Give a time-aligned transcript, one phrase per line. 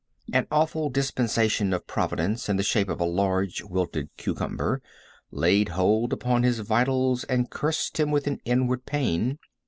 [0.33, 4.81] An awful dispensation of Providence, in the shape of a large, wilted cucumber,
[5.29, 9.37] laid hold upon his vitals and cursed him with an inward pain.